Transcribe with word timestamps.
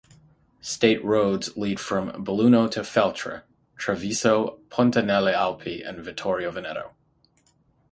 State 0.63 1.05
roads 1.05 1.55
lead 1.55 1.79
from 1.79 2.09
Belluno 2.25 2.67
to 2.71 2.79
Feltre, 2.79 3.43
Treviso, 3.77 4.59
Ponte 4.71 4.95
nelle 5.05 5.31
Alpi 5.31 5.83
and 5.87 5.99
Vittorio 6.03 6.49
Veneto. 6.49 6.95